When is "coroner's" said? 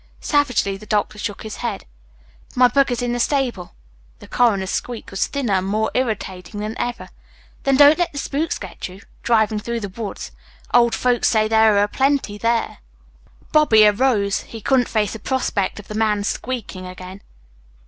4.27-4.71